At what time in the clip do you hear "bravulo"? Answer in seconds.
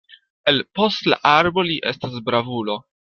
2.31-2.79